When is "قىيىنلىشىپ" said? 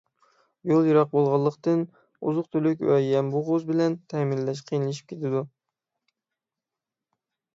4.71-5.13